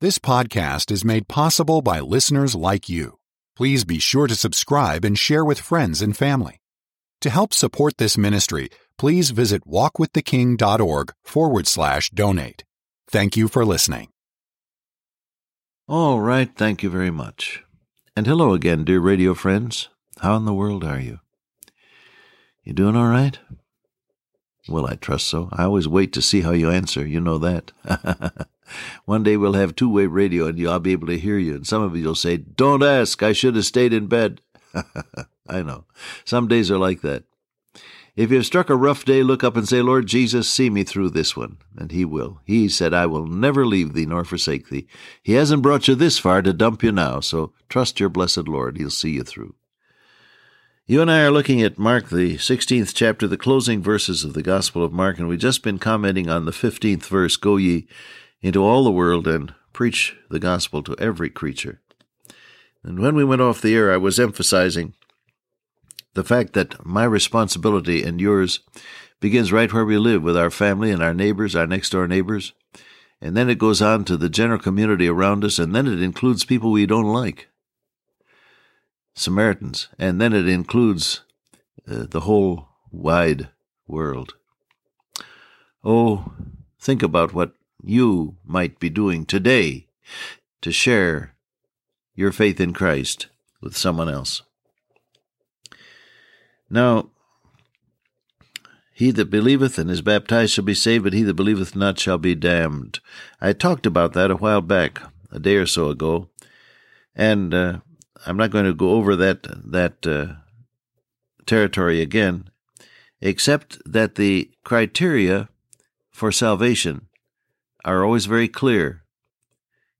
This 0.00 0.20
podcast 0.20 0.92
is 0.92 1.04
made 1.04 1.26
possible 1.26 1.82
by 1.82 1.98
listeners 1.98 2.54
like 2.54 2.88
you. 2.88 3.18
Please 3.56 3.82
be 3.82 3.98
sure 3.98 4.28
to 4.28 4.36
subscribe 4.36 5.04
and 5.04 5.18
share 5.18 5.44
with 5.44 5.58
friends 5.58 6.00
and 6.00 6.16
family. 6.16 6.60
To 7.22 7.30
help 7.30 7.52
support 7.52 7.96
this 7.96 8.16
ministry, 8.16 8.68
please 8.96 9.30
visit 9.30 9.66
walkwiththeking.org 9.66 11.12
forward 11.24 11.66
slash 11.66 12.10
donate. 12.10 12.62
Thank 13.10 13.36
you 13.36 13.48
for 13.48 13.64
listening. 13.64 14.10
All 15.88 16.20
right, 16.20 16.54
thank 16.54 16.84
you 16.84 16.90
very 16.90 17.10
much. 17.10 17.64
And 18.14 18.24
hello 18.24 18.54
again, 18.54 18.84
dear 18.84 19.00
radio 19.00 19.34
friends. 19.34 19.88
How 20.20 20.36
in 20.36 20.44
the 20.44 20.54
world 20.54 20.84
are 20.84 21.00
you? 21.00 21.18
You 22.62 22.72
doing 22.72 22.94
all 22.94 23.08
right? 23.08 23.36
Well, 24.68 24.86
I 24.86 24.94
trust 24.94 25.26
so. 25.26 25.48
I 25.50 25.64
always 25.64 25.88
wait 25.88 26.12
to 26.12 26.22
see 26.22 26.42
how 26.42 26.52
you 26.52 26.70
answer. 26.70 27.04
You 27.04 27.20
know 27.20 27.38
that. 27.38 27.72
One 29.04 29.22
day 29.22 29.36
we'll 29.36 29.54
have 29.54 29.74
two 29.74 29.88
way 29.88 30.06
radio 30.06 30.46
and 30.46 30.68
I'll 30.68 30.80
be 30.80 30.92
able 30.92 31.06
to 31.08 31.18
hear 31.18 31.38
you. 31.38 31.54
And 31.56 31.66
some 31.66 31.82
of 31.82 31.96
you 31.96 32.06
will 32.06 32.14
say, 32.14 32.36
Don't 32.36 32.82
ask. 32.82 33.22
I 33.22 33.32
should 33.32 33.56
have 33.56 33.64
stayed 33.64 33.92
in 33.92 34.06
bed. 34.06 34.40
I 35.48 35.62
know. 35.62 35.84
Some 36.24 36.48
days 36.48 36.70
are 36.70 36.78
like 36.78 37.00
that. 37.02 37.24
If 38.18 38.32
you've 38.32 38.44
struck 38.44 38.68
a 38.68 38.74
rough 38.74 39.04
day, 39.04 39.22
look 39.22 39.44
up 39.44 39.56
and 39.56 39.68
say, 39.68 39.80
Lord 39.80 40.06
Jesus, 40.06 40.50
see 40.50 40.70
me 40.70 40.82
through 40.82 41.10
this 41.10 41.36
one. 41.36 41.58
And 41.76 41.92
He 41.92 42.04
will. 42.04 42.40
He 42.44 42.68
said, 42.68 42.92
I 42.92 43.06
will 43.06 43.28
never 43.28 43.64
leave 43.64 43.92
thee 43.92 44.06
nor 44.06 44.24
forsake 44.24 44.70
thee. 44.70 44.88
He 45.22 45.34
hasn't 45.34 45.62
brought 45.62 45.86
you 45.86 45.94
this 45.94 46.18
far 46.18 46.42
to 46.42 46.52
dump 46.52 46.82
you 46.82 46.90
now, 46.90 47.20
so 47.20 47.52
trust 47.68 48.00
your 48.00 48.08
blessed 48.08 48.48
Lord. 48.48 48.76
He'll 48.76 48.90
see 48.90 49.10
you 49.10 49.22
through. 49.22 49.54
You 50.84 51.00
and 51.00 51.10
I 51.12 51.20
are 51.20 51.30
looking 51.30 51.62
at 51.62 51.78
Mark, 51.78 52.08
the 52.08 52.38
16th 52.38 52.92
chapter, 52.92 53.28
the 53.28 53.36
closing 53.36 53.82
verses 53.82 54.24
of 54.24 54.32
the 54.32 54.42
Gospel 54.42 54.82
of 54.82 54.92
Mark, 54.92 55.18
and 55.18 55.28
we've 55.28 55.38
just 55.38 55.62
been 55.62 55.78
commenting 55.78 56.28
on 56.28 56.44
the 56.44 56.50
15th 56.50 57.04
verse 57.04 57.36
Go 57.36 57.56
ye 57.56 57.86
into 58.40 58.64
all 58.64 58.84
the 58.84 58.90
world 58.90 59.26
and 59.26 59.54
preach 59.72 60.16
the 60.30 60.38
gospel 60.38 60.82
to 60.82 60.96
every 60.98 61.30
creature. 61.30 61.80
And 62.82 62.98
when 62.98 63.14
we 63.14 63.24
went 63.24 63.42
off 63.42 63.60
the 63.60 63.74
air, 63.74 63.92
I 63.92 63.96
was 63.96 64.20
emphasizing 64.20 64.94
the 66.14 66.24
fact 66.24 66.52
that 66.54 66.84
my 66.84 67.04
responsibility 67.04 68.02
and 68.02 68.20
yours 68.20 68.60
begins 69.20 69.52
right 69.52 69.72
where 69.72 69.84
we 69.84 69.98
live 69.98 70.22
with 70.22 70.36
our 70.36 70.50
family 70.50 70.90
and 70.90 71.02
our 71.02 71.14
neighbors, 71.14 71.54
our 71.56 71.66
next 71.66 71.90
door 71.90 72.06
neighbors. 72.06 72.52
And 73.20 73.36
then 73.36 73.50
it 73.50 73.58
goes 73.58 73.82
on 73.82 74.04
to 74.04 74.16
the 74.16 74.28
general 74.28 74.60
community 74.60 75.08
around 75.08 75.44
us, 75.44 75.58
and 75.58 75.74
then 75.74 75.88
it 75.88 76.00
includes 76.00 76.44
people 76.44 76.70
we 76.70 76.86
don't 76.86 77.12
like. 77.12 77.48
Samaritans, 79.14 79.88
and 79.98 80.20
then 80.20 80.32
it 80.32 80.48
includes 80.48 81.22
uh, 81.90 82.06
the 82.08 82.20
whole 82.20 82.68
wide 82.92 83.48
world. 83.88 84.34
Oh, 85.82 86.32
think 86.80 87.02
about 87.02 87.34
what 87.34 87.54
you 87.82 88.36
might 88.44 88.78
be 88.78 88.90
doing 88.90 89.24
today 89.24 89.86
to 90.62 90.72
share 90.72 91.34
your 92.14 92.32
faith 92.32 92.60
in 92.60 92.72
Christ 92.72 93.28
with 93.60 93.76
someone 93.76 94.08
else. 94.08 94.42
Now, 96.70 97.10
he 98.92 99.12
that 99.12 99.30
believeth 99.30 99.78
and 99.78 99.90
is 99.90 100.02
baptized 100.02 100.52
shall 100.52 100.64
be 100.64 100.74
saved, 100.74 101.04
but 101.04 101.12
he 101.12 101.22
that 101.22 101.34
believeth 101.34 101.76
not 101.76 101.98
shall 101.98 102.18
be 102.18 102.34
damned. 102.34 102.98
I 103.40 103.52
talked 103.52 103.86
about 103.86 104.12
that 104.14 104.30
a 104.30 104.36
while 104.36 104.60
back, 104.60 105.00
a 105.30 105.38
day 105.38 105.54
or 105.54 105.66
so 105.66 105.88
ago, 105.88 106.28
and 107.14 107.54
uh, 107.54 107.78
I'm 108.26 108.36
not 108.36 108.50
going 108.50 108.64
to 108.64 108.74
go 108.74 108.90
over 108.90 109.14
that 109.16 109.46
that 109.70 110.04
uh, 110.06 110.40
territory 111.46 112.00
again, 112.00 112.50
except 113.20 113.78
that 113.86 114.16
the 114.16 114.50
criteria 114.64 115.48
for 116.10 116.32
salvation 116.32 117.07
are 117.84 118.04
always 118.04 118.26
very 118.26 118.48
clear. 118.48 119.02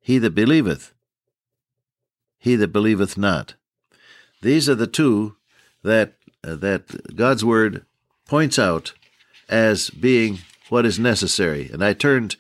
He 0.01 0.19
that 0.19 0.35
believeth, 0.35 0.93
he 2.39 2.57
that 2.57 2.73
believeth 2.73 3.19
not. 3.19 3.55
These 4.43 4.69
are 4.69 4.75
the 4.75 4.87
two 4.87 5.37
that 5.83 6.15
uh, 6.45 6.55
that 6.57 7.17
God's 7.17 7.45
word 7.45 7.85
points 8.27 8.59
out 8.59 8.93
as 9.49 9.91
being 9.91 10.39
what 10.69 10.87
is 10.87 10.99
necessary. 10.99 11.69
And 11.73 11.85
I 11.85 11.93
turned, 11.93 12.37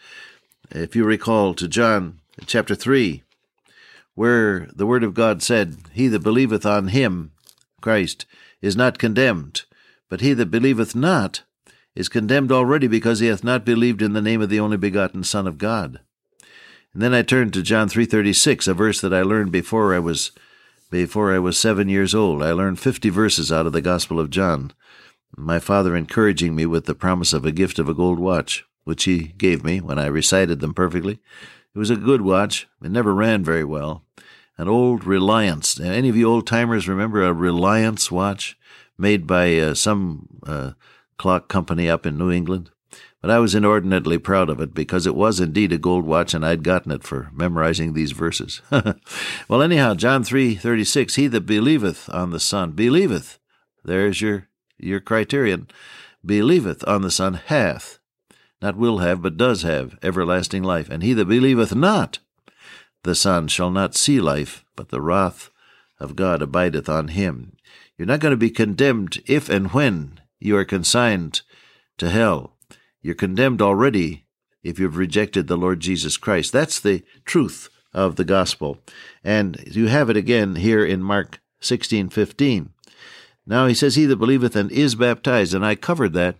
if 0.71 0.95
you 0.95 1.05
recall, 1.05 1.55
to 1.55 1.67
John 1.67 2.21
chapter 2.47 2.75
3, 2.75 3.23
where 4.15 4.69
the 4.75 4.87
Word 4.87 5.03
of 5.03 5.15
God 5.15 5.43
said, 5.43 5.77
He 5.93 6.09
that 6.09 6.23
believeth 6.23 6.67
on 6.67 6.89
him, 6.89 7.33
Christ, 7.81 8.27
is 8.61 8.77
not 8.77 8.99
condemned, 8.99 9.63
but 10.09 10.21
he 10.21 10.35
that 10.35 10.51
believeth 10.51 10.95
not 10.95 11.43
is 11.99 12.09
condemned 12.09 12.53
already 12.53 12.87
because 12.87 13.19
he 13.19 13.27
hath 13.27 13.43
not 13.43 13.65
believed 13.65 14.01
in 14.01 14.13
the 14.13 14.23
name 14.23 14.41
of 14.41 14.49
the 14.49 14.61
only 14.61 14.77
begotten 14.77 15.25
Son 15.25 15.49
of 15.49 15.59
God. 15.59 15.99
And 16.95 17.03
then 17.03 17.13
I 17.13 17.23
turned 17.23 17.53
to 17.55 17.63
John 17.63 17.89
3:36, 17.89 18.69
a 18.69 18.73
verse 18.73 19.01
that 19.01 19.13
I 19.13 19.23
learned 19.23 19.51
before 19.51 19.93
I 19.93 19.99
was 19.99 20.31
before 20.93 21.35
I 21.35 21.41
was 21.41 21.59
7 21.59 21.89
years 21.89 22.15
old. 22.15 22.41
I 22.41 22.53
learned 22.53 22.79
50 22.79 23.11
verses 23.11 23.51
out 23.51 23.67
of 23.67 23.73
the 23.73 23.81
Gospel 23.81 24.21
of 24.21 24.31
John. 24.31 24.73
My 25.37 25.59
father 25.59 25.97
encouraging 25.97 26.55
me 26.55 26.67
with 26.67 26.87
the 26.87 26.95
promise 26.95 27.33
of 27.33 27.45
a 27.45 27.51
gift 27.51 27.81
of 27.81 27.89
a 27.89 27.95
gold 27.95 28.21
watch, 28.21 28.65
which 28.85 29.03
he 29.03 29.35
gave 29.37 29.65
me 29.65 29.81
when 29.81 29.99
I 29.99 30.07
recited 30.07 30.61
them 30.61 30.75
perfectly. 30.75 31.19
It 31.75 31.79
was 31.79 31.91
a 31.91 31.97
good 31.97 32.23
watch. 32.23 32.69
It 32.81 32.93
never 32.93 33.13
ran 33.13 33.43
very 33.43 33.65
well, 33.65 34.05
an 34.57 34.69
old 34.69 35.05
Reliance. 35.05 35.81
Any 35.81 36.09
of 36.09 36.17
you 36.17 36.31
old 36.31 36.47
timers 36.47 36.89
remember 36.89 37.25
a 37.25 37.33
Reliance 37.33 38.09
watch 38.09 38.57
made 38.97 39.27
by 39.27 39.59
uh, 39.59 39.75
some 39.75 40.29
uh, 40.47 40.71
clock 41.19 41.49
company 41.49 41.91
up 41.91 42.07
in 42.07 42.17
New 42.17 42.31
England? 42.31 42.71
But 43.21 43.31
I 43.31 43.41
was 43.41 43.55
inordinately 43.55 44.19
proud 44.19 44.49
of 44.49 44.61
it 44.61 44.73
because 44.73 45.07
it 45.07 45.15
was 45.15 45.41
indeed 45.41 45.73
a 45.73 45.79
gold 45.79 46.05
watch, 46.07 46.35
and 46.35 46.47
I'd 46.47 46.63
gotten 46.63 46.93
it 46.93 47.03
for 47.03 47.31
memorizing 47.33 47.93
these 47.93 48.13
verses. 48.13 48.63
well, 49.49 49.61
anyhow, 49.61 49.95
John 49.95 50.23
three 50.23 50.55
thirty 50.55 50.85
six: 50.85 51.17
He 51.17 51.27
that 51.27 51.43
believeth 51.43 52.09
on 52.11 52.31
the 52.31 52.41
Son 52.41 52.73
believeth. 52.73 53.39
There's 53.85 54.21
your 54.21 54.49
your 54.79 55.01
criterion. 55.01 55.69
Believeth 56.25 56.87
on 56.87 57.03
the 57.03 57.11
Son 57.11 57.35
hath, 57.35 57.99
not 58.61 58.77
will 58.77 58.99
have, 58.99 59.23
but 59.23 59.37
does 59.37 59.63
have 59.63 59.99
everlasting 60.03 60.63
life. 60.63 60.89
And 60.89 61.03
he 61.03 61.13
that 61.15 61.27
believeth 61.27 61.75
not 61.75 62.19
the 63.05 63.15
Son 63.15 63.49
shall 63.49 63.71
not 63.71 63.95
see 63.95 64.21
life, 64.21 64.65
but 64.77 64.91
the 64.91 65.01
wrath 65.01 65.51
of 66.01 66.17
God 66.17 66.43
abideth 66.43 66.89
on 66.89 67.09
him. 67.09 67.57
You're 67.97 68.07
not 68.07 68.21
going 68.21 68.33
to 68.33 68.37
be 68.37 68.51
condemned 68.51 69.23
if 69.27 69.49
and 69.49 69.73
when 69.73 70.21
you 70.39 70.57
are 70.57 70.65
consigned 70.65 71.43
to 71.99 72.11
hell. 72.11 72.57
You're 73.03 73.15
condemned 73.15 73.63
already 73.63 74.27
if 74.63 74.79
you've 74.79 74.97
rejected 74.97 75.47
the 75.47 75.57
Lord 75.57 75.81
Jesus 75.81 76.17
Christ. 76.17 76.53
That's 76.53 76.81
the 76.81 77.03
truth 77.25 77.69
of 77.93 78.17
the 78.17 78.25
gospel. 78.25 78.79
And 79.25 79.63
you 79.67 79.87
have 79.87 80.11
it 80.11 80.17
again 80.17 80.57
here 80.57 80.85
in 80.85 81.03
Mark 81.03 81.41
16:15. 81.61 82.71
Now 83.47 83.67
he 83.67 83.75
says 83.75 83.97
he 83.97 84.05
that 84.07 84.17
believeth 84.17 84.55
and 84.55 84.71
is 84.71 84.95
baptized 84.95 85.55
and 85.55 85.65
I 85.65 85.75
covered 85.75 86.13
that 86.13 86.37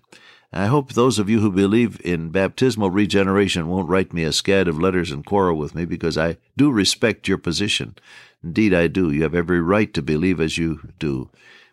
I 0.53 0.67
hope 0.67 0.93
those 0.93 1.19
of 1.19 1.29
you 1.29 1.41
who 1.41 1.53
believe 1.53 2.01
in 2.05 2.31
baptismal 2.31 2.91
regeneration 2.91 3.69
won't 3.69 3.89
write 3.89 4.15
me 4.15 4.25
a 4.25 4.31
scad 4.31 4.67
of 4.67 4.81
letters 4.81 5.11
and 5.11 5.25
quarrel 5.25 5.59
with 5.59 5.75
me 5.75 5.85
because 5.85 6.17
I 6.17 6.39
do 6.57 6.71
respect 6.71 7.29
your 7.29 7.37
position. 7.37 7.97
Indeed, 8.43 8.73
I 8.73 8.87
do. 8.87 9.11
You 9.11 9.25
have 9.25 9.35
every 9.35 9.61
right 9.61 9.93
to 9.93 10.01
believe 10.01 10.41
as 10.41 10.57
you 10.57 10.89
do. 10.99 11.29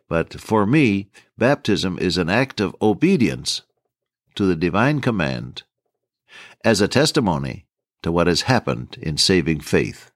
But 0.07 0.39
for 0.39 0.65
me, 0.65 1.09
baptism 1.37 1.97
is 1.99 2.17
an 2.17 2.29
act 2.29 2.59
of 2.59 2.75
obedience 2.81 3.61
to 4.35 4.45
the 4.45 4.55
divine 4.55 5.01
command 5.01 5.63
as 6.63 6.81
a 6.81 6.87
testimony 6.87 7.65
to 8.03 8.11
what 8.11 8.27
has 8.27 8.41
happened 8.41 8.97
in 9.01 9.17
saving 9.17 9.61
faith. 9.61 10.11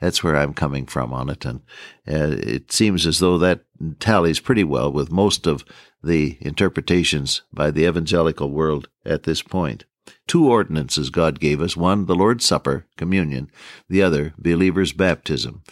That's 0.00 0.24
where 0.24 0.36
I'm 0.36 0.54
coming 0.54 0.86
from 0.86 1.12
on 1.12 1.30
it. 1.30 1.44
And 1.44 1.60
uh, 2.08 2.34
it 2.38 2.72
seems 2.72 3.06
as 3.06 3.20
though 3.20 3.38
that 3.38 3.60
tallies 4.00 4.40
pretty 4.40 4.64
well 4.64 4.90
with 4.90 5.12
most 5.12 5.46
of 5.46 5.64
the 6.02 6.36
interpretations 6.40 7.42
by 7.52 7.70
the 7.70 7.86
evangelical 7.86 8.50
world 8.50 8.88
at 9.04 9.22
this 9.22 9.42
point. 9.42 9.84
Two 10.26 10.48
ordinances 10.48 11.10
God 11.10 11.38
gave 11.38 11.60
us 11.60 11.76
one, 11.76 12.06
the 12.06 12.16
Lord's 12.16 12.44
Supper, 12.44 12.86
communion, 12.96 13.50
the 13.88 14.02
other, 14.02 14.34
believer's 14.36 14.92
baptism. 14.92 15.62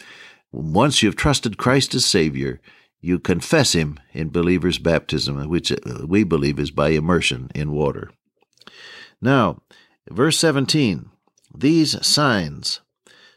Once 0.52 1.02
you've 1.02 1.16
trusted 1.16 1.58
Christ 1.58 1.94
as 1.96 2.04
Savior, 2.04 2.60
you 3.00 3.18
confess 3.18 3.72
Him 3.72 3.98
in 4.12 4.28
believer's 4.28 4.78
baptism, 4.78 5.48
which 5.48 5.72
uh, 5.72 6.06
we 6.06 6.24
believe 6.24 6.58
is 6.58 6.70
by 6.70 6.90
immersion 6.90 7.50
in 7.54 7.72
water. 7.72 8.10
Now, 9.20 9.62
verse 10.08 10.38
17 10.38 11.10
These 11.54 12.06
signs 12.06 12.80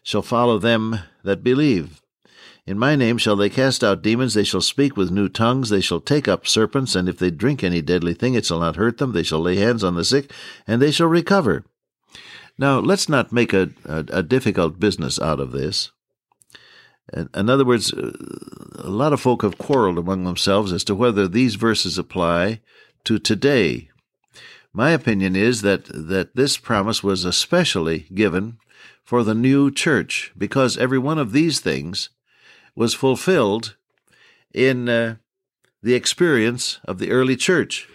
shall 0.03 0.21
follow 0.21 0.59
them 0.59 0.99
that 1.23 1.43
believe. 1.43 2.01
In 2.65 2.79
my 2.79 2.95
name 2.95 3.17
shall 3.17 3.35
they 3.35 3.49
cast 3.49 3.83
out 3.83 4.01
demons, 4.01 4.33
they 4.33 4.45
shall 4.45 4.61
speak 4.61 4.95
with 4.95 5.11
new 5.11 5.27
tongues, 5.27 5.69
they 5.69 5.81
shall 5.81 5.99
take 5.99 6.29
up 6.29 6.47
serpents, 6.47 6.95
and 6.95 7.09
if 7.09 7.19
they 7.19 7.29
drink 7.29 7.61
any 7.61 7.81
deadly 7.81 8.13
thing, 8.13 8.35
it 8.35 8.45
shall 8.45 8.61
not 8.61 8.77
hurt 8.77 8.99
them, 8.99 9.11
they 9.11 9.23
shall 9.23 9.41
lay 9.41 9.57
hands 9.57 9.83
on 9.83 9.95
the 9.95 10.05
sick, 10.05 10.31
and 10.65 10.81
they 10.81 10.91
shall 10.91 11.07
recover. 11.07 11.65
Now, 12.57 12.79
let's 12.79 13.09
not 13.09 13.33
make 13.33 13.51
a, 13.51 13.71
a, 13.83 14.05
a 14.09 14.23
difficult 14.23 14.79
business 14.79 15.19
out 15.19 15.41
of 15.41 15.51
this. 15.51 15.91
In 17.11 17.49
other 17.49 17.65
words, 17.65 17.91
a 17.91 18.89
lot 18.89 19.13
of 19.13 19.19
folk 19.19 19.41
have 19.41 19.57
quarreled 19.57 19.97
among 19.97 20.23
themselves 20.23 20.71
as 20.71 20.83
to 20.85 20.95
whether 20.95 21.27
these 21.27 21.55
verses 21.55 21.97
apply 21.97 22.61
to 23.03 23.19
today. 23.19 23.89
My 24.71 24.91
opinion 24.91 25.35
is 25.35 25.61
that, 25.61 25.85
that 25.85 26.35
this 26.35 26.57
promise 26.57 27.03
was 27.03 27.25
especially 27.25 28.07
given 28.13 28.57
for 29.03 29.23
the 29.23 29.35
new 29.35 29.69
church 29.69 30.31
because 30.37 30.77
every 30.77 30.97
one 30.97 31.19
of 31.19 31.33
these 31.33 31.59
things 31.59 32.09
was 32.75 32.93
fulfilled 32.93 33.75
in 34.53 34.87
uh, 34.87 35.15
the 35.81 35.93
experience 35.93 36.79
of 36.85 36.97
the 36.97 37.11
early 37.11 37.35
church. 37.35 37.87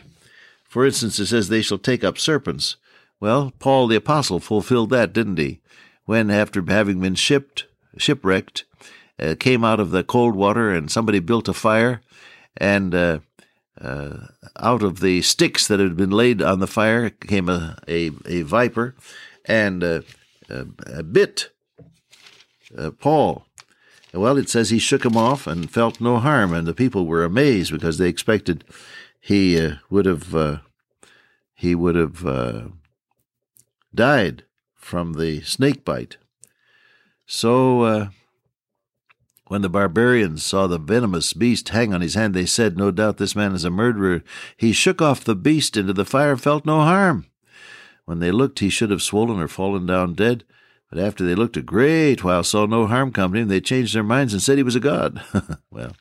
For 0.68 0.84
instance, 0.84 1.18
it 1.18 1.26
says, 1.26 1.48
They 1.48 1.62
shall 1.62 1.78
take 1.78 2.04
up 2.04 2.18
serpents. 2.18 2.76
Well, 3.18 3.52
Paul 3.58 3.88
the 3.88 3.96
Apostle 3.96 4.38
fulfilled 4.38 4.90
that, 4.90 5.12
didn't 5.12 5.38
he? 5.38 5.60
When, 6.04 6.30
after 6.30 6.62
having 6.62 7.00
been 7.00 7.14
shipped, 7.14 7.66
shipwrecked, 7.96 8.64
uh, 9.20 9.34
came 9.38 9.64
out 9.64 9.80
of 9.80 9.90
the 9.90 10.04
cold 10.04 10.34
water 10.34 10.70
and 10.70 10.90
somebody 10.90 11.18
built 11.18 11.48
a 11.48 11.54
fire, 11.54 12.00
and 12.56 12.94
uh, 12.94 13.18
uh, 13.80 14.26
out 14.58 14.82
of 14.82 15.00
the 15.00 15.22
sticks 15.22 15.66
that 15.68 15.80
had 15.80 15.96
been 15.96 16.10
laid 16.10 16.42
on 16.42 16.60
the 16.60 16.66
fire 16.66 17.10
came 17.10 17.48
a, 17.48 17.78
a, 17.86 18.10
a 18.26 18.42
viper 18.42 18.94
and 19.44 19.84
uh, 19.84 20.00
bit 21.10 21.50
uh, 22.76 22.90
Paul. 22.90 23.46
Well, 24.12 24.38
it 24.38 24.48
says 24.48 24.70
he 24.70 24.78
shook 24.78 25.04
him 25.04 25.16
off 25.16 25.46
and 25.46 25.70
felt 25.70 26.00
no 26.00 26.18
harm, 26.18 26.52
and 26.52 26.66
the 26.66 26.74
people 26.74 27.06
were 27.06 27.24
amazed 27.24 27.72
because 27.72 27.98
they 27.98 28.08
expected 28.08 28.64
he 29.20 29.60
uh, 29.60 29.74
would 29.90 30.06
have 30.06 30.34
uh, 30.34 30.58
he 31.54 31.74
would 31.74 31.94
have 31.94 32.24
uh, 32.24 32.62
died 33.94 34.44
from 34.74 35.14
the 35.14 35.42
snake 35.42 35.84
bite. 35.84 36.16
So 37.26 37.82
uh, 37.82 38.08
when 39.48 39.62
the 39.62 39.68
barbarians 39.70 40.44
saw 40.44 40.66
the 40.66 40.78
venomous 40.78 41.32
beast 41.32 41.70
hang 41.70 41.94
on 41.94 42.02
his 42.02 42.14
hand, 42.14 42.34
they 42.34 42.46
said, 42.46 42.76
No 42.76 42.90
doubt 42.90 43.16
this 43.16 43.34
man 43.34 43.54
is 43.54 43.64
a 43.64 43.70
murderer. 43.70 44.22
He 44.56 44.72
shook 44.72 45.00
off 45.00 45.24
the 45.24 45.34
beast 45.34 45.76
into 45.76 45.94
the 45.94 46.04
fire, 46.04 46.36
felt 46.36 46.66
no 46.66 46.80
harm. 46.80 47.26
When 48.04 48.20
they 48.20 48.30
looked, 48.30 48.58
he 48.60 48.68
should 48.68 48.90
have 48.90 49.02
swollen 49.02 49.40
or 49.40 49.48
fallen 49.48 49.86
down 49.86 50.14
dead. 50.14 50.44
But 50.90 50.98
after 50.98 51.24
they 51.24 51.34
looked 51.34 51.56
a 51.56 51.62
great 51.62 52.22
while, 52.22 52.44
saw 52.44 52.66
no 52.66 52.86
harm 52.86 53.12
come 53.12 53.32
to 53.32 53.38
him, 53.40 53.48
they 53.48 53.60
changed 53.60 53.94
their 53.94 54.02
minds 54.02 54.32
and 54.32 54.42
said 54.42 54.58
he 54.58 54.62
was 54.62 54.76
a 54.76 54.80
god. 54.80 55.22
well, 55.70 55.92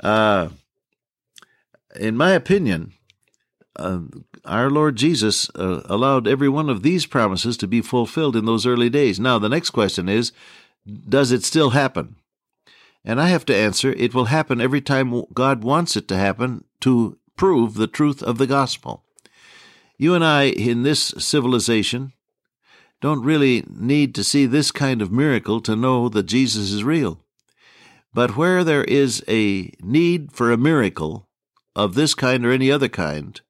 uh, 0.00 0.48
in 1.98 2.16
my 2.16 2.32
opinion, 2.32 2.92
uh, 3.76 4.00
our 4.44 4.70
Lord 4.70 4.96
Jesus 4.96 5.50
uh, 5.54 5.82
allowed 5.86 6.26
every 6.28 6.48
one 6.48 6.70
of 6.70 6.82
these 6.82 7.06
promises 7.06 7.56
to 7.58 7.66
be 7.66 7.80
fulfilled 7.80 8.36
in 8.36 8.44
those 8.44 8.66
early 8.66 8.90
days. 8.90 9.20
Now, 9.20 9.38
the 9.38 9.48
next 9.48 9.70
question 9.70 10.08
is 10.08 10.32
Does 11.08 11.32
it 11.32 11.44
still 11.44 11.70
happen? 11.70 12.16
And 13.06 13.20
I 13.20 13.28
have 13.28 13.46
to 13.46 13.56
answer 13.56 13.92
it 13.92 14.12
will 14.12 14.26
happen 14.26 14.60
every 14.60 14.80
time 14.80 15.22
God 15.32 15.62
wants 15.62 15.96
it 15.96 16.08
to 16.08 16.16
happen 16.16 16.64
to 16.80 17.18
prove 17.36 17.74
the 17.74 17.86
truth 17.86 18.20
of 18.20 18.38
the 18.38 18.48
gospel. 18.48 19.04
You 19.96 20.14
and 20.14 20.24
I, 20.24 20.44
in 20.44 20.82
this 20.82 21.14
civilization, 21.16 22.12
don't 23.00 23.22
really 23.22 23.64
need 23.68 24.14
to 24.16 24.24
see 24.24 24.44
this 24.44 24.72
kind 24.72 25.00
of 25.00 25.12
miracle 25.12 25.60
to 25.60 25.76
know 25.76 26.08
that 26.08 26.24
Jesus 26.24 26.72
is 26.72 26.82
real. 26.82 27.20
But 28.12 28.36
where 28.36 28.64
there 28.64 28.84
is 28.84 29.22
a 29.28 29.70
need 29.80 30.32
for 30.32 30.50
a 30.50 30.56
miracle 30.56 31.28
of 31.76 31.94
this 31.94 32.14
kind 32.14 32.44
or 32.44 32.50
any 32.50 32.72
other 32.72 32.88
kind, 32.88 33.40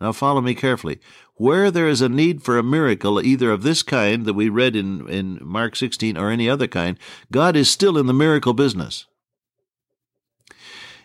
now 0.00 0.12
follow 0.12 0.40
me 0.40 0.54
carefully. 0.54 0.98
Where 1.34 1.70
there 1.70 1.88
is 1.88 2.00
a 2.00 2.08
need 2.08 2.42
for 2.42 2.58
a 2.58 2.62
miracle, 2.62 3.20
either 3.20 3.50
of 3.50 3.62
this 3.62 3.82
kind 3.82 4.24
that 4.26 4.34
we 4.34 4.48
read 4.48 4.76
in, 4.76 5.08
in 5.08 5.38
Mark 5.42 5.76
16 5.76 6.16
or 6.16 6.30
any 6.30 6.48
other 6.48 6.66
kind, 6.66 6.98
God 7.30 7.56
is 7.56 7.70
still 7.70 7.98
in 7.98 8.06
the 8.06 8.12
miracle 8.12 8.54
business. 8.54 9.06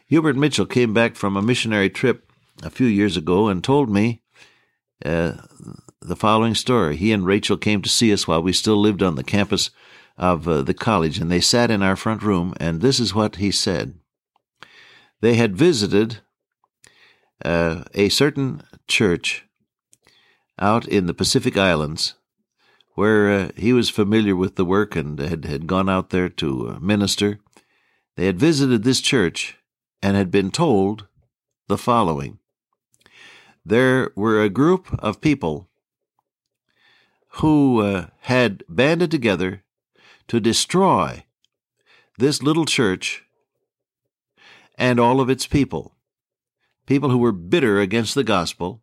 Hubert 0.07 0.35
Mitchell 0.35 0.65
came 0.65 0.93
back 0.93 1.15
from 1.15 1.35
a 1.35 1.41
missionary 1.41 1.89
trip 1.89 2.31
a 2.63 2.69
few 2.69 2.87
years 2.87 3.17
ago 3.17 3.47
and 3.47 3.63
told 3.63 3.89
me 3.89 4.21
uh, 5.03 5.33
the 6.01 6.15
following 6.15 6.55
story. 6.55 6.95
He 6.95 7.11
and 7.11 7.25
Rachel 7.25 7.57
came 7.57 7.81
to 7.81 7.89
see 7.89 8.13
us 8.13 8.27
while 8.27 8.41
we 8.41 8.53
still 8.53 8.77
lived 8.77 9.01
on 9.01 9.15
the 9.15 9.23
campus 9.23 9.71
of 10.17 10.47
uh, 10.47 10.61
the 10.61 10.73
college, 10.73 11.17
and 11.17 11.31
they 11.31 11.41
sat 11.41 11.71
in 11.71 11.81
our 11.81 11.95
front 11.95 12.23
room, 12.23 12.53
and 12.59 12.81
this 12.81 12.99
is 12.99 13.13
what 13.13 13.37
he 13.37 13.51
said. 13.51 13.95
They 15.21 15.33
had 15.33 15.57
visited 15.57 16.21
uh, 17.43 17.83
a 17.93 18.09
certain 18.09 18.61
church 18.87 19.45
out 20.59 20.87
in 20.87 21.05
the 21.05 21.13
Pacific 21.13 21.57
Islands 21.57 22.15
where 22.93 23.29
uh, 23.29 23.49
he 23.57 23.73
was 23.73 23.89
familiar 23.89 24.35
with 24.35 24.55
the 24.55 24.65
work 24.65 24.95
and 24.95 25.19
had, 25.19 25.45
had 25.45 25.67
gone 25.67 25.89
out 25.89 26.11
there 26.11 26.29
to 26.29 26.69
uh, 26.69 26.79
minister. 26.79 27.39
They 28.15 28.25
had 28.25 28.39
visited 28.39 28.83
this 28.83 29.01
church 29.01 29.57
and 30.01 30.15
had 30.15 30.31
been 30.31 30.49
told 30.49 31.07
the 31.67 31.77
following 31.77 32.39
there 33.65 34.11
were 34.15 34.41
a 34.41 34.49
group 34.49 34.93
of 34.99 35.19
people 35.19 35.67
who 37.39 37.81
uh, 37.81 38.07
had 38.21 38.63
banded 38.69 39.09
together 39.09 39.63
to 40.27 40.39
destroy 40.39 41.25
this 42.17 42.43
little 42.43 42.65
church 42.65 43.23
and 44.77 44.99
all 44.99 45.19
of 45.19 45.29
its 45.29 45.47
people. 45.47 45.94
People 46.85 47.09
who 47.09 47.17
were 47.17 47.31
bitter 47.31 47.79
against 47.79 48.15
the 48.15 48.23
gospel 48.23 48.81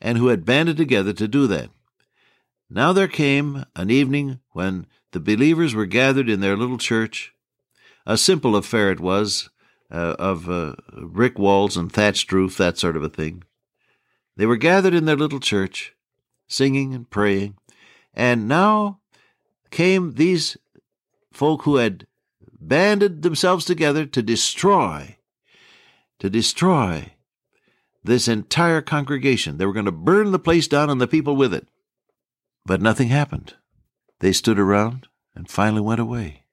and 0.00 0.18
who 0.18 0.28
had 0.28 0.44
banded 0.44 0.76
together 0.76 1.12
to 1.14 1.28
do 1.28 1.46
that. 1.46 1.70
Now 2.68 2.92
there 2.92 3.08
came 3.08 3.64
an 3.76 3.90
evening 3.90 4.40
when 4.50 4.86
the 5.12 5.20
believers 5.20 5.74
were 5.74 5.86
gathered 5.86 6.28
in 6.28 6.40
their 6.40 6.56
little 6.56 6.78
church. 6.78 7.34
A 8.06 8.16
simple 8.16 8.56
affair 8.56 8.90
it 8.90 9.00
was, 9.00 9.50
uh, 9.90 10.16
of 10.18 10.48
uh, 10.48 10.74
brick 11.02 11.38
walls 11.38 11.76
and 11.76 11.92
thatched 11.92 12.32
roof, 12.32 12.56
that 12.56 12.78
sort 12.78 12.96
of 12.96 13.02
a 13.02 13.08
thing. 13.08 13.44
They 14.36 14.46
were 14.46 14.56
gathered 14.56 14.94
in 14.94 15.04
their 15.04 15.16
little 15.16 15.40
church, 15.40 15.94
singing 16.48 16.94
and 16.94 17.08
praying, 17.08 17.56
and 18.14 18.48
now 18.48 19.00
came 19.70 20.14
these 20.14 20.56
folk 21.32 21.62
who 21.62 21.76
had 21.76 22.06
banded 22.58 23.22
themselves 23.22 23.64
together 23.64 24.06
to 24.06 24.22
destroy, 24.22 25.18
to 26.18 26.30
destroy 26.30 27.12
this 28.04 28.28
entire 28.28 28.80
congregation. 28.80 29.58
They 29.58 29.66
were 29.66 29.72
going 29.72 29.86
to 29.86 29.92
burn 29.92 30.32
the 30.32 30.38
place 30.38 30.66
down 30.68 30.90
and 30.90 31.00
the 31.00 31.06
people 31.06 31.36
with 31.36 31.54
it. 31.54 31.68
But 32.64 32.80
nothing 32.80 33.08
happened. 33.08 33.54
They 34.20 34.32
stood 34.32 34.58
around 34.58 35.08
and 35.34 35.48
finally 35.48 35.80
went 35.80 36.00
away. 36.00 36.44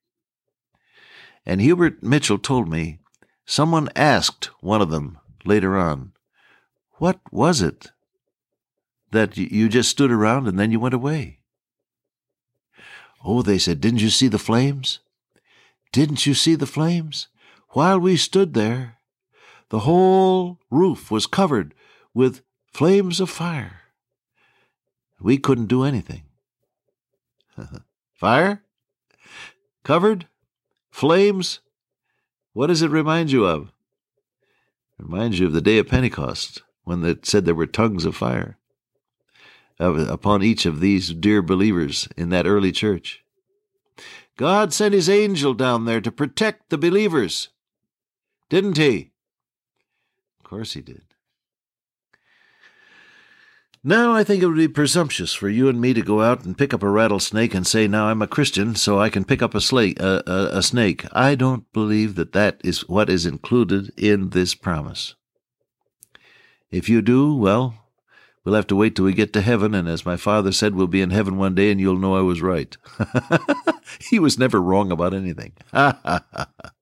And 1.46 1.62
Hubert 1.62 2.04
Mitchell 2.04 2.38
told 2.38 2.70
me 2.70 3.00
someone 3.46 3.90
asked 3.96 4.52
one 4.62 4.82
of 4.82 4.90
them 4.90 5.18
later 5.46 5.78
on, 5.78 6.12
what 6.94 7.20
was 7.32 7.62
it 7.62 7.92
that 9.12 9.38
you 9.38 9.70
just 9.70 9.90
stood 9.90 10.12
around 10.12 10.48
and 10.48 10.60
then 10.60 10.72
you 10.72 10.80
went 10.80 10.94
away? 10.94 11.40
Oh, 13.24 13.42
they 13.42 13.58
said, 13.58 13.82
didn't 13.82 14.02
you 14.02 14.10
see 14.10 14.28
the 14.28 14.38
flames? 14.38 15.00
Didn't 15.92 16.26
you 16.26 16.34
see 16.34 16.56
the 16.56 16.68
flames? 16.68 17.28
While 17.70 18.00
we 18.00 18.18
stood 18.18 18.54
there, 18.54 18.99
the 19.70 19.80
whole 19.80 20.60
roof 20.70 21.12
was 21.12 21.28
covered 21.28 21.74
with 22.14 22.42
flames 22.72 23.20
of 23.20 23.30
fire. 23.30 23.82
We 25.20 25.38
couldn't 25.38 25.68
do 25.68 25.84
anything. 25.84 26.24
fire? 28.14 28.64
Covered? 29.84 30.28
Flames? 30.92 31.60
What 32.54 32.68
does 32.68 32.82
it 32.82 32.92
remind 32.92 33.32
you 33.32 33.46
of? 33.46 33.72
It 34.98 35.04
reminds 35.04 35.40
you 35.40 35.48
of 35.48 35.54
the 35.54 35.62
day 35.62 35.78
of 35.78 35.88
Pentecost 35.88 36.64
when 36.84 37.04
it 37.06 37.26
said 37.26 37.46
there 37.46 37.56
were 37.56 37.68
tongues 37.68 38.06
of 38.06 38.16
fire 38.16 38.58
upon 39.80 40.44
each 40.44 40.66
of 40.66 40.82
these 40.82 41.14
dear 41.14 41.42
believers 41.42 42.10
in 42.18 42.30
that 42.30 42.46
early 42.46 42.72
church. 42.72 43.24
God 44.36 44.74
sent 44.74 44.94
his 44.94 45.10
angel 45.10 45.54
down 45.54 45.86
there 45.86 46.02
to 46.02 46.12
protect 46.12 46.70
the 46.70 46.78
believers, 46.78 47.50
didn't 48.50 48.78
he? 48.78 49.12
Course 50.50 50.74
he 50.74 50.82
did. 50.82 51.04
Now, 53.84 54.14
I 54.14 54.24
think 54.24 54.42
it 54.42 54.48
would 54.48 54.58
be 54.58 54.68
presumptuous 54.68 55.32
for 55.32 55.48
you 55.48 55.70
and 55.70 55.80
me 55.80 55.94
to 55.94 56.02
go 56.02 56.24
out 56.24 56.44
and 56.44 56.58
pick 56.58 56.74
up 56.74 56.82
a 56.82 56.90
rattlesnake 56.90 57.54
and 57.54 57.68
say, 57.68 57.88
Now 57.88 58.08
I'm 58.08 58.24
a 58.24 58.28
Christian, 58.28 58.74
so 58.74 59.00
I 59.00 59.12
can 59.12 59.26
pick 59.26 59.44
up 59.44 59.54
a, 59.54 59.62
slate, 59.62 60.00
a, 60.00 60.64
snake. 60.64 61.06
I 61.12 61.36
don't 61.36 61.72
believe 61.72 62.16
that 62.16 62.32
that 62.32 62.60
is 62.64 62.90
what 62.90 63.12
is 63.12 63.28
included 63.28 63.94
in 63.96 64.32
this 64.32 64.56
promise. 64.56 65.14
If 66.72 66.90
you 66.90 67.04
do, 67.04 67.36
well, 67.36 67.76
we'll 68.44 68.56
have 68.56 68.68
to 68.68 68.76
wait 68.76 68.96
till 68.96 69.06
we 69.06 69.14
get 69.14 69.34
to 69.34 69.42
heaven, 69.42 69.76
and 69.76 69.88
as 69.88 70.04
my 70.04 70.18
father 70.18 70.52
said, 70.52 70.74
we'll 70.74 70.88
be 70.88 71.02
in 71.02 71.12
heaven 71.12 71.38
one 71.38 71.54
day 71.54 71.70
and 71.70 71.80
you'll 71.80 72.00
know 72.00 72.18
I 72.18 72.22
was 72.22 72.42
right. 72.42 72.76
he 74.10 74.18
was 74.18 74.40
never 74.40 74.60
wrong 74.60 74.92
about 74.92 75.14
anything. 75.14 75.54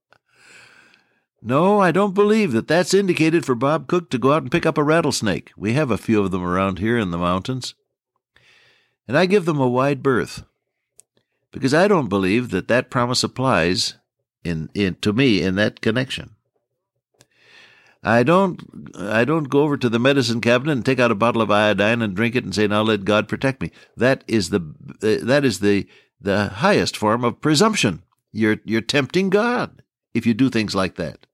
no, 1.42 1.80
I 1.80 1.92
don't 1.92 2.14
believe 2.14 2.52
that 2.54 2.68
that's 2.68 2.94
indicated 2.94 3.46
for 3.46 3.56
Bob 3.56 3.88
Cook 3.88 4.10
to 4.10 4.18
go 4.18 4.34
out 4.34 4.42
and 4.42 4.52
pick 4.52 4.66
up 4.66 4.78
a 4.78 4.84
rattlesnake. 4.84 5.52
We 5.56 5.74
have 5.74 5.92
a 5.92 5.98
few 5.98 6.22
of 6.22 6.32
them 6.32 6.44
around 6.44 6.80
here 6.80 6.98
in 6.98 7.12
the 7.12 7.18
mountains. 7.18 7.76
And 9.08 9.18
I 9.18 9.26
give 9.26 9.46
them 9.46 9.60
a 9.60 9.68
wide 9.68 10.04
berth 10.04 10.44
because 11.52 11.74
I 11.74 11.88
don't 11.88 12.10
believe 12.10 12.50
that 12.50 12.68
that 12.68 12.90
promise 12.90 13.24
applies 13.24 13.96
in, 14.44 14.70
in 14.74 14.96
to 14.96 15.14
me 15.14 15.42
in 15.42 15.56
that 15.56 15.82
connection. 15.82 16.36
I 18.04 18.24
don't 18.24 18.62
I 18.98 19.26
don't 19.26 19.50
go 19.50 19.62
over 19.62 19.76
to 19.76 19.90
the 19.90 20.00
medicine 20.00 20.40
cabinet 20.40 20.72
and 20.72 20.86
take 20.86 21.00
out 21.00 21.12
a 21.12 21.16
bottle 21.16 21.42
of 21.42 21.52
iodine 21.52 22.02
and 22.02 22.16
drink 22.16 22.36
it 22.36 22.44
and 22.44 22.54
say 22.54 22.68
now 22.68 22.82
let 22.82 23.06
God 23.06 23.28
protect 23.28 23.62
me. 23.62 23.72
That 23.96 24.24
is 24.28 24.50
the 24.50 24.60
uh, 25.02 25.26
that 25.26 25.44
is 25.44 25.60
the 25.60 25.88
the 26.22 26.48
highest 26.48 26.96
form 26.96 27.24
of 27.24 27.42
presumption. 27.42 28.04
You're 28.32 28.58
you're 28.66 28.82
tempting 28.82 29.30
God 29.30 29.82
if 30.14 30.26
you 30.26 30.34
do 30.34 30.50
things 30.50 30.76
like 30.76 30.96
that. 30.96 31.26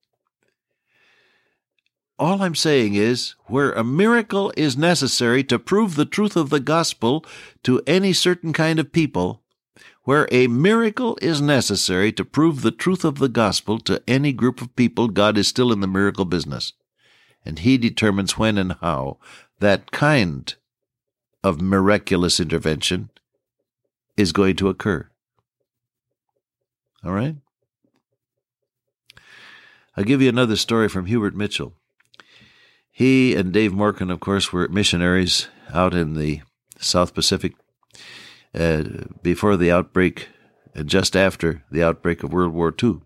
All 2.20 2.42
I'm 2.42 2.56
saying 2.56 2.94
is, 2.94 3.36
where 3.48 3.72
a 3.72 3.84
miracle 3.84 4.54
is 4.56 4.78
necessary 4.78 5.44
to 5.46 5.58
prove 5.58 5.96
the 5.96 6.06
truth 6.06 6.36
of 6.36 6.52
the 6.52 6.60
gospel 6.60 7.26
to 7.64 7.82
any 7.88 8.14
certain 8.14 8.54
kind 8.54 8.80
of 8.80 8.92
people, 8.92 9.42
where 10.04 10.28
a 10.32 10.48
miracle 10.48 11.18
is 11.22 11.42
necessary 11.42 12.12
to 12.12 12.24
prove 12.24 12.62
the 12.62 12.72
truth 12.72 13.04
of 13.04 13.18
the 13.18 13.30
gospel 13.30 13.80
to 13.80 14.04
any 14.08 14.32
group 14.32 14.62
of 14.62 14.76
people, 14.76 15.08
God 15.08 15.38
is 15.38 15.48
still 15.48 15.72
in 15.72 15.80
the 15.80 15.88
miracle 15.88 16.26
business. 16.26 16.74
And 17.46 17.60
He 17.60 17.78
determines 17.78 18.38
when 18.38 18.58
and 18.58 18.74
how 18.80 19.18
that 19.60 19.92
kind 19.92 20.54
of 21.44 21.62
miraculous 21.62 22.40
intervention 22.40 23.10
is 24.16 24.32
going 24.32 24.56
to 24.58 24.70
occur. 24.70 25.10
All 27.04 27.12
right? 27.12 27.36
I'll 29.96 30.04
give 30.04 30.22
you 30.22 30.30
another 30.30 30.56
story 30.56 30.90
from 30.90 31.06
Hubert 31.06 31.36
Mitchell. 31.36 31.74
He 32.92 33.36
and 33.36 33.52
Dave 33.52 33.74
Morgan, 33.74 34.10
of 34.10 34.20
course, 34.20 34.52
were 34.52 34.68
missionaries 34.68 35.48
out 35.74 35.94
in 35.94 36.14
the 36.14 36.42
South 36.80 37.14
Pacific 37.14 37.54
uh, 38.54 38.84
before 39.22 39.58
the 39.58 39.72
outbreak 39.72 40.30
and 40.76 40.88
just 40.88 41.16
after 41.16 41.64
the 41.72 41.84
outbreak 41.84 42.24
of 42.24 42.34
World 42.34 42.54
War 42.54 42.74
II. 42.82 43.02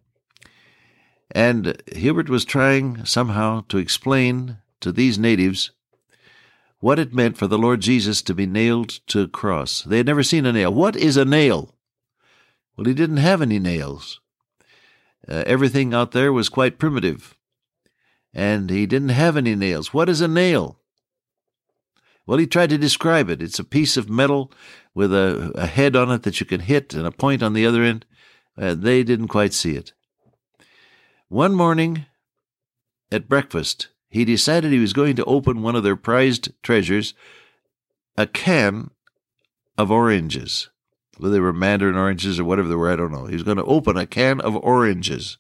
And 1.32 1.82
Hubert 1.94 2.30
was 2.30 2.46
trying 2.46 3.04
somehow 3.06 3.66
to 3.70 3.78
explain 3.78 4.58
to 4.80 4.92
these 4.92 5.20
natives 5.20 5.72
what 6.80 7.00
it 7.00 7.14
meant 7.14 7.38
for 7.38 7.48
the 7.48 7.58
Lord 7.58 7.82
Jesus 7.82 8.22
to 8.22 8.34
be 8.34 8.46
nailed 8.46 8.90
to 9.08 9.22
a 9.22 9.28
cross. 9.28 9.82
They 9.82 9.98
had 9.98 10.06
never 10.06 10.24
seen 10.24 10.46
a 10.46 10.54
nail. 10.54 10.74
What 10.74 10.96
is 10.96 11.18
a 11.18 11.26
nail? 11.26 11.76
Well, 12.76 12.86
he 12.86 12.94
didn't 12.94 13.18
have 13.18 13.42
any 13.42 13.60
nails. 13.60 14.22
Uh, 15.28 15.44
everything 15.46 15.94
out 15.94 16.12
there 16.12 16.34
was 16.34 16.50
quite 16.50 16.80
primitive. 16.80 17.36
And 18.34 18.70
he 18.70 18.86
didn't 18.86 19.10
have 19.10 19.38
any 19.38 19.56
nails. 19.56 19.94
What 19.94 20.10
is 20.10 20.22
a 20.22 20.28
nail? 20.28 20.80
Well, 22.26 22.38
he 22.38 22.46
tried 22.46 22.70
to 22.72 22.78
describe 22.78 23.30
it. 23.30 23.42
It's 23.42 23.60
a 23.60 23.64
piece 23.64 23.96
of 23.96 24.10
metal 24.10 24.52
with 24.94 25.14
a, 25.14 25.52
a 25.56 25.66
head 25.66 25.96
on 25.96 26.12
it 26.12 26.24
that 26.24 26.40
you 26.40 26.46
can 26.46 26.60
hit 26.60 26.94
and 26.94 27.08
a 27.08 27.12
point 27.12 27.42
on 27.42 27.54
the 27.54 27.66
other 27.66 27.84
end. 27.84 28.06
Uh, 28.58 28.76
they 28.76 29.04
didn't 29.04 29.30
quite 29.30 29.54
see 29.54 29.76
it. 29.76 29.94
One 31.30 31.56
morning 31.56 32.06
at 33.12 33.30
breakfast, 33.30 33.90
he 34.10 34.26
decided 34.26 34.72
he 34.72 34.80
was 34.80 34.94
going 34.94 35.16
to 35.16 35.26
open 35.26 35.62
one 35.62 35.76
of 35.76 35.84
their 35.84 35.96
prized 35.96 36.52
treasures, 36.64 37.14
a 38.18 38.28
can 38.28 38.92
of 39.78 39.92
oranges. 39.92 40.70
Whether 41.18 41.34
they 41.34 41.40
were 41.40 41.54
mandarin 41.54 41.96
oranges 41.96 42.40
or 42.40 42.46
whatever 42.46 42.68
they 42.68 42.76
were, 42.76 42.92
I 42.92 42.96
don't 42.96 43.12
know. 43.12 43.26
He 43.26 43.34
was 43.34 43.44
going 43.44 43.58
to 43.58 43.64
open 43.64 43.98
a 43.98 44.06
can 44.06 44.40
of 44.40 44.56
oranges. 44.58 45.38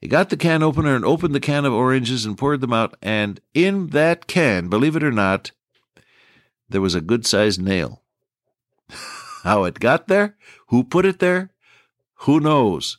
He 0.00 0.08
got 0.08 0.30
the 0.30 0.36
can 0.36 0.62
opener 0.62 0.96
and 0.96 1.04
opened 1.04 1.34
the 1.34 1.40
can 1.40 1.64
of 1.64 1.72
oranges 1.72 2.26
and 2.26 2.36
poured 2.36 2.60
them 2.60 2.72
out. 2.72 2.96
And 3.00 3.40
in 3.54 3.88
that 3.88 4.26
can, 4.26 4.68
believe 4.68 4.96
it 4.96 5.04
or 5.04 5.12
not, 5.12 5.52
there 6.68 6.80
was 6.80 6.94
a 6.94 7.00
good 7.00 7.24
sized 7.24 7.62
nail. 7.62 8.02
How 9.44 9.64
it 9.64 9.80
got 9.80 10.08
there, 10.08 10.36
who 10.68 10.84
put 10.84 11.06
it 11.06 11.18
there, 11.18 11.50
who 12.14 12.40
knows. 12.40 12.98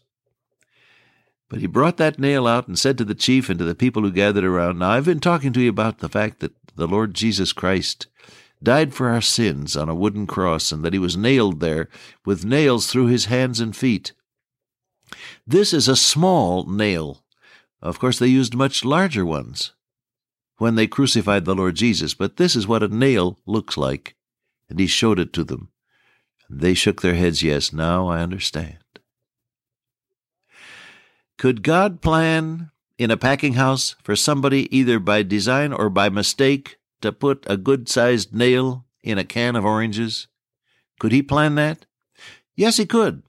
But 1.49 1.59
he 1.59 1.67
brought 1.67 1.97
that 1.97 2.17
nail 2.17 2.47
out 2.47 2.67
and 2.67 2.79
said 2.79 2.97
to 2.97 3.05
the 3.05 3.13
chief 3.13 3.49
and 3.49 3.59
to 3.59 3.65
the 3.65 3.75
people 3.75 4.01
who 4.01 4.11
gathered 4.11 4.43
around, 4.43 4.79
Now 4.79 4.91
I've 4.91 5.05
been 5.05 5.19
talking 5.19 5.53
to 5.53 5.61
you 5.61 5.69
about 5.69 5.99
the 5.99 6.09
fact 6.09 6.39
that 6.39 6.53
the 6.75 6.87
Lord 6.87 7.13
Jesus 7.13 7.53
Christ 7.53 8.07
died 8.63 8.93
for 8.93 9.09
our 9.09 9.21
sins 9.21 9.75
on 9.75 9.89
a 9.89 9.95
wooden 9.95 10.25
cross 10.25 10.71
and 10.71 10.83
that 10.83 10.93
he 10.93 10.99
was 10.99 11.17
nailed 11.17 11.59
there 11.59 11.89
with 12.25 12.45
nails 12.45 12.87
through 12.87 13.07
his 13.07 13.25
hands 13.25 13.59
and 13.59 13.75
feet. 13.75 14.13
This 15.45 15.73
is 15.73 15.87
a 15.87 15.95
small 15.95 16.65
nail. 16.65 17.23
Of 17.81 17.99
course, 17.99 18.19
they 18.19 18.27
used 18.27 18.55
much 18.55 18.85
larger 18.85 19.25
ones 19.25 19.73
when 20.57 20.75
they 20.75 20.87
crucified 20.87 21.45
the 21.45 21.55
Lord 21.55 21.75
Jesus, 21.75 22.13
but 22.13 22.37
this 22.37 22.55
is 22.55 22.67
what 22.67 22.83
a 22.83 22.87
nail 22.87 23.39
looks 23.45 23.77
like. 23.77 24.15
And 24.69 24.79
he 24.79 24.87
showed 24.87 25.19
it 25.19 25.33
to 25.33 25.43
them. 25.43 25.69
They 26.49 26.73
shook 26.73 27.01
their 27.01 27.15
heads, 27.15 27.43
yes, 27.43 27.73
now 27.73 28.07
I 28.07 28.19
understand. 28.19 28.77
Could 31.37 31.63
God 31.63 32.01
plan 32.01 32.71
in 32.97 33.11
a 33.11 33.17
packing 33.17 33.53
house 33.53 33.95
for 34.03 34.15
somebody 34.15 34.73
either 34.75 34.99
by 34.99 35.23
design 35.23 35.73
or 35.73 35.89
by 35.89 36.09
mistake 36.09 36.77
to 37.03 37.11
put 37.11 37.45
a 37.47 37.57
good 37.57 37.87
sized 37.87 38.33
nail 38.33 38.85
in 39.03 39.17
a 39.17 39.23
can 39.23 39.55
of 39.55 39.65
oranges? 39.65 40.27
Could 40.99 41.11
he 41.11 41.21
plan 41.21 41.55
that? 41.55 41.85
Yes, 42.55 42.77
he 42.77 42.85
could. 42.85 43.23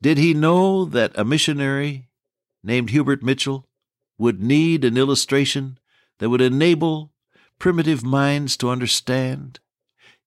Did 0.00 0.16
he 0.16 0.32
know 0.32 0.84
that 0.86 1.12
a 1.14 1.24
missionary 1.24 2.08
named 2.62 2.90
Hubert 2.90 3.22
Mitchell 3.22 3.66
would 4.16 4.42
need 4.42 4.84
an 4.84 4.96
illustration 4.96 5.78
that 6.18 6.30
would 6.30 6.40
enable 6.40 7.12
primitive 7.58 8.04
minds 8.04 8.56
to 8.58 8.70
understand? 8.70 9.58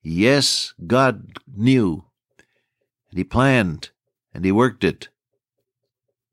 Yes, 0.01 0.73
God 0.85 1.37
knew, 1.47 2.05
and 3.09 3.17
He 3.17 3.23
planned, 3.23 3.91
and 4.33 4.43
He 4.43 4.51
worked 4.51 4.83
it 4.83 5.07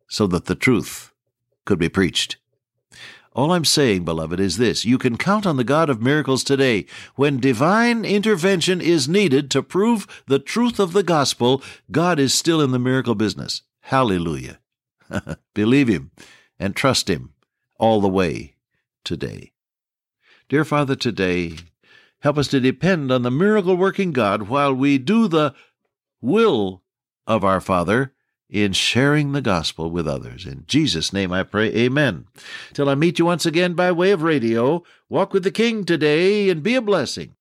so 0.08 0.26
that 0.26 0.46
the 0.46 0.56
truth 0.56 1.12
could 1.64 1.78
be 1.78 1.88
preached. 1.88 2.36
All 3.32 3.52
I'm 3.52 3.64
saying, 3.64 4.04
beloved, 4.04 4.40
is 4.40 4.56
this 4.56 4.84
you 4.84 4.98
can 4.98 5.16
count 5.16 5.46
on 5.46 5.56
the 5.56 5.64
God 5.64 5.88
of 5.88 6.02
miracles 6.02 6.42
today. 6.42 6.86
When 7.14 7.38
divine 7.38 8.04
intervention 8.04 8.80
is 8.80 9.08
needed 9.08 9.50
to 9.52 9.62
prove 9.62 10.22
the 10.26 10.40
truth 10.40 10.80
of 10.80 10.92
the 10.92 11.04
gospel, 11.04 11.62
God 11.92 12.18
is 12.18 12.34
still 12.34 12.60
in 12.60 12.72
the 12.72 12.78
miracle 12.78 13.14
business. 13.14 13.62
Hallelujah. 13.82 14.58
Believe 15.54 15.86
Him 15.86 16.10
and 16.58 16.74
trust 16.74 17.08
Him 17.08 17.34
all 17.78 18.00
the 18.00 18.08
way 18.08 18.56
today. 19.04 19.52
Dear 20.48 20.64
Father, 20.64 20.96
today, 20.96 21.54
help 22.20 22.36
us 22.36 22.48
to 22.48 22.58
depend 22.58 23.12
on 23.12 23.22
the 23.22 23.30
miracle 23.30 23.76
working 23.76 24.10
God 24.10 24.48
while 24.48 24.74
we 24.74 24.98
do 24.98 25.28
the 25.28 25.54
will 26.20 26.82
of 27.28 27.44
our 27.44 27.60
Father 27.60 28.12
in 28.50 28.72
sharing 28.72 29.32
the 29.32 29.40
gospel 29.40 29.90
with 29.90 30.06
others. 30.08 30.44
In 30.44 30.64
Jesus' 30.66 31.12
name 31.12 31.32
I 31.32 31.42
pray, 31.44 31.68
Amen. 31.68 32.26
Till 32.74 32.88
I 32.88 32.94
meet 32.94 33.18
you 33.18 33.24
once 33.24 33.46
again 33.46 33.74
by 33.74 33.92
way 33.92 34.10
of 34.10 34.22
radio, 34.22 34.82
walk 35.08 35.32
with 35.32 35.44
the 35.44 35.50
King 35.50 35.84
today 35.84 36.50
and 36.50 36.62
be 36.62 36.74
a 36.74 36.82
blessing. 36.82 37.36